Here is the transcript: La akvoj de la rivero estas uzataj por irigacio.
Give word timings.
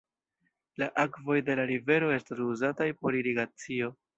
La 0.83 0.87
akvoj 1.03 1.37
de 1.49 1.57
la 1.61 1.67
rivero 1.73 2.09
estas 2.17 2.43
uzataj 2.49 2.89
por 3.03 3.19
irigacio. 3.21 3.97